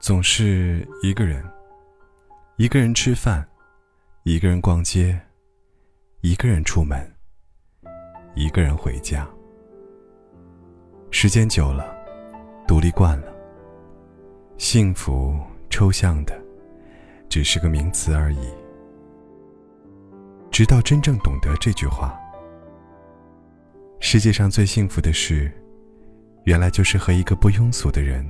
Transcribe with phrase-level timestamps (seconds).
[0.00, 1.44] 总是一个人，
[2.56, 3.46] 一个人吃饭，
[4.22, 5.20] 一个人逛街，
[6.22, 6.98] 一个人出门，
[8.34, 9.28] 一个人回家。
[11.10, 11.94] 时间久了，
[12.66, 13.30] 独立惯了，
[14.56, 16.34] 幸福抽象的，
[17.28, 18.48] 只是个名词而已。
[20.50, 22.18] 直到真正懂得这句话，
[24.00, 25.52] 世界上最幸福的事，
[26.44, 28.26] 原来就是和一个不庸俗的人。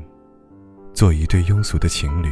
[0.93, 2.31] 做一对庸俗的情侣，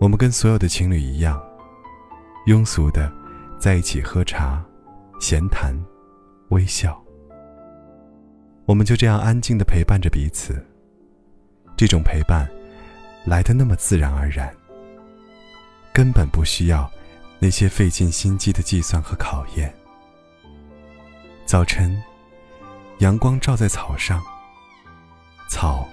[0.00, 1.40] 我们跟所有的情侣一样，
[2.46, 3.12] 庸俗的
[3.58, 4.64] 在一起喝茶、
[5.20, 5.74] 闲谈、
[6.48, 7.00] 微笑。
[8.64, 10.64] 我们就这样安静的陪伴着彼此。
[11.76, 12.50] 这种陪伴
[13.24, 14.52] 来的那么自然而然，
[15.92, 16.90] 根本不需要
[17.38, 19.72] 那些费尽心机的计算和考验。
[21.44, 22.02] 早晨，
[22.98, 24.20] 阳光照在草上，
[25.48, 25.86] 草。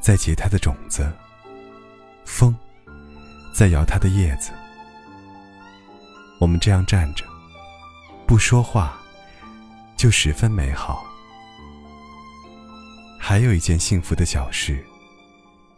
[0.00, 1.10] 在结它的种子，
[2.24, 2.56] 风
[3.52, 4.52] 在摇它的叶子。
[6.38, 7.24] 我们这样站着，
[8.26, 8.98] 不说话，
[9.96, 11.04] 就十分美好。
[13.18, 14.82] 还有一件幸福的小事，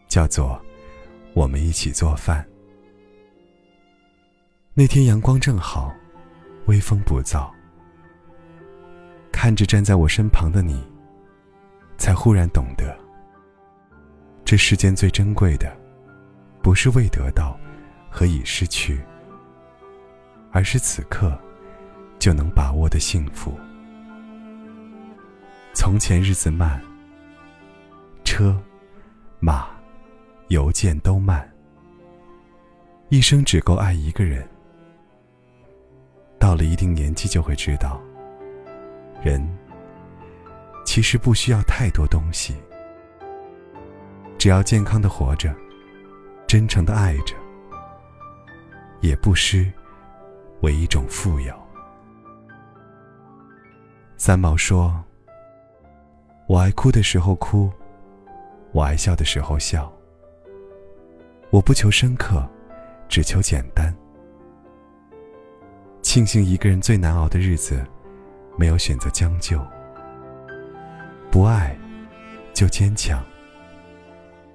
[0.06, 0.60] 叫做
[1.34, 2.46] 我们一起做饭。
[4.74, 5.92] 那天阳光正好，
[6.66, 7.50] 微风不燥，
[9.32, 10.80] 看着站在我身旁的你，
[11.98, 12.89] 才忽然懂得。
[14.51, 15.73] 这世间最珍贵的，
[16.61, 17.56] 不是未得到
[18.11, 19.01] 和已失去，
[20.51, 21.39] 而是此刻
[22.19, 23.56] 就能把握的幸福。
[25.73, 26.83] 从前日子慢，
[28.25, 28.61] 车
[29.39, 29.69] 马
[30.48, 31.48] 邮件都慢，
[33.09, 34.45] 一生只够爱一个人。
[36.41, 38.03] 到了一定年纪，就会知道，
[39.22, 39.41] 人
[40.84, 42.56] 其实不需要太多东西。
[44.41, 45.55] 只要健康的活着，
[46.47, 47.37] 真诚的爱着，
[49.03, 49.71] 也不失
[50.62, 51.55] 为一种富有。
[54.17, 54.99] 三毛说
[56.49, 57.71] ：“我爱哭的时候哭，
[58.73, 59.93] 我爱笑的时候笑。
[61.51, 62.43] 我不求深刻，
[63.11, 63.95] 只求简单。
[66.01, 67.84] 庆幸一个人最难熬的日子，
[68.57, 69.61] 没有选择将就。
[71.31, 71.78] 不爱，
[72.55, 73.22] 就坚强。”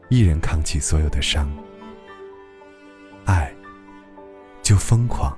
[0.09, 1.51] 一人扛起所有的伤，
[3.25, 3.51] 爱
[4.61, 5.35] 就疯狂；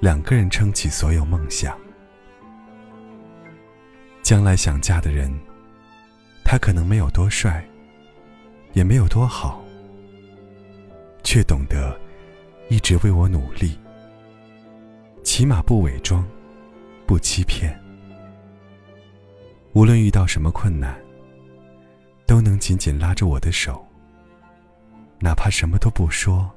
[0.00, 1.78] 两个人撑起所有梦想。
[4.22, 5.32] 将来想嫁的人，
[6.44, 7.64] 他可能没有多帅，
[8.72, 9.64] 也没有多好，
[11.22, 11.96] 却懂得
[12.68, 13.78] 一直为我努力，
[15.22, 16.26] 起码不伪装，
[17.06, 17.80] 不欺骗。
[19.74, 21.00] 无论遇到什么困难。
[22.26, 23.86] 都能紧紧拉着我的手，
[25.20, 26.50] 哪怕什么都不说，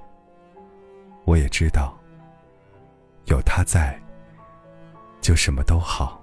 [1.25, 1.95] 我也知道，
[3.25, 3.97] 有他在，
[5.21, 6.19] 就什么都好。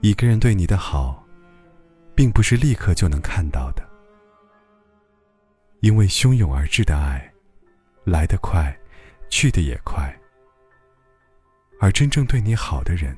[0.00, 1.24] 一个人对你的好，
[2.14, 3.88] 并不是立刻就能看到的，
[5.80, 7.32] 因为汹涌而至的爱，
[8.04, 8.76] 来得快，
[9.30, 10.12] 去得也快，
[11.80, 13.16] 而真正对你好的人，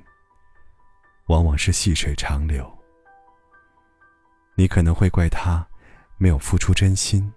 [1.27, 2.71] 往往是细水长流。
[4.61, 5.67] 你可能会怪他
[6.19, 7.33] 没有付出真心，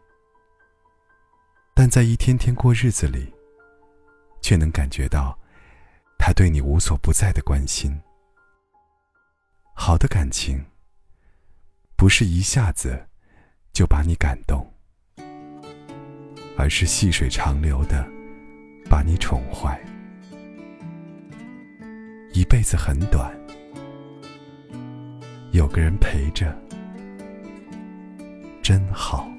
[1.73, 3.34] 但在一天天过日子里，
[4.41, 5.33] 却能感觉到
[6.19, 7.97] 他对你无所不在的关心。
[9.73, 10.66] 好的感情，
[11.95, 13.07] 不是一下子
[13.72, 14.69] 就把你感动，
[16.57, 18.06] 而是细水长流的
[18.89, 19.81] 把你宠坏。
[22.33, 23.33] 一辈子很短，
[25.53, 26.53] 有个人陪着。
[28.63, 29.32] 真好。